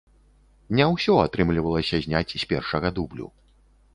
Не 0.79 0.87
ўсё 0.93 1.17
атрымлівалася 1.25 2.01
зняць 2.05 2.35
з 2.45 2.47
першага 2.53 2.87
дублю. 3.01 3.27